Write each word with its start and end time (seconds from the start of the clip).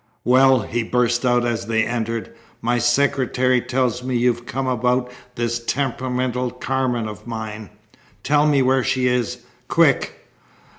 "Well!" 0.25 0.61
he 0.61 0.81
burst 0.81 1.27
out 1.27 1.45
as 1.45 1.67
they 1.67 1.85
entered. 1.85 2.33
"My 2.59 2.79
secretary 2.79 3.61
tells 3.61 4.01
me 4.01 4.17
you've 4.17 4.47
come 4.47 4.65
about 4.65 5.11
this 5.35 5.63
temperamental 5.63 6.49
Carmen 6.53 7.07
of 7.07 7.27
mine. 7.27 7.69
Tell 8.23 8.47
me 8.47 8.63
where 8.63 8.83
she 8.83 9.05
is. 9.05 9.43
Quick!" 9.67 10.25